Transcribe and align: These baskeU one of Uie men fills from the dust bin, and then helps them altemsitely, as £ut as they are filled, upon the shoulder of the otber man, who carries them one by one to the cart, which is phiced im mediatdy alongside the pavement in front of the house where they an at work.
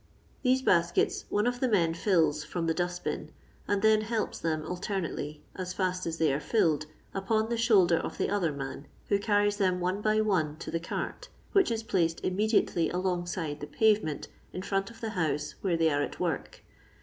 These 0.41 0.63
baskeU 0.63 1.25
one 1.29 1.45
of 1.45 1.59
Uie 1.59 1.69
men 1.71 1.93
fills 1.93 2.43
from 2.43 2.65
the 2.65 2.73
dust 2.73 3.03
bin, 3.03 3.29
and 3.67 3.83
then 3.83 4.01
helps 4.01 4.39
them 4.39 4.63
altemsitely, 4.65 5.41
as 5.55 5.75
£ut 5.75 6.07
as 6.07 6.17
they 6.17 6.33
are 6.33 6.39
filled, 6.39 6.87
upon 7.13 7.49
the 7.49 7.55
shoulder 7.55 7.97
of 7.97 8.17
the 8.17 8.27
otber 8.29 8.51
man, 8.55 8.87
who 9.09 9.19
carries 9.19 9.57
them 9.57 9.79
one 9.79 10.01
by 10.01 10.19
one 10.19 10.57
to 10.57 10.71
the 10.71 10.79
cart, 10.79 11.29
which 11.51 11.69
is 11.69 11.83
phiced 11.83 12.19
im 12.23 12.35
mediatdy 12.35 12.91
alongside 12.91 13.59
the 13.59 13.67
pavement 13.67 14.27
in 14.51 14.63
front 14.63 14.89
of 14.89 15.01
the 15.01 15.11
house 15.11 15.53
where 15.61 15.77
they 15.77 15.89
an 15.89 16.01
at 16.01 16.19
work. 16.19 16.63